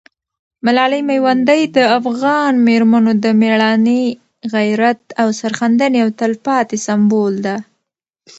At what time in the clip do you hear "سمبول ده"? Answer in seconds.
6.87-7.55